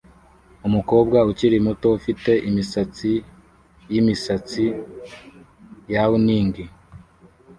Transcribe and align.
Umukobwa 0.67 1.17
ukiri 1.31 1.57
muto 1.65 1.87
ufite 1.97 2.31
imisatsi 2.49 3.11
yimisatsi 3.93 4.65
yawning 5.93 6.55